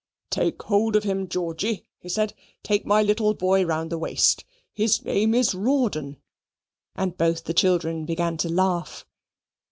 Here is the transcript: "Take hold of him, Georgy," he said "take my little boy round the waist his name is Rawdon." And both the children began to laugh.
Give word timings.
"Take 0.31 0.63
hold 0.63 0.95
of 0.95 1.03
him, 1.03 1.27
Georgy," 1.27 1.85
he 1.99 2.09
said 2.09 2.33
"take 2.63 2.87
my 2.87 3.03
little 3.03 3.35
boy 3.35 3.63
round 3.63 3.91
the 3.91 3.99
waist 3.99 4.43
his 4.73 5.05
name 5.05 5.35
is 5.35 5.53
Rawdon." 5.53 6.17
And 6.95 7.15
both 7.19 7.43
the 7.43 7.53
children 7.53 8.05
began 8.05 8.37
to 8.37 8.49
laugh. 8.49 9.05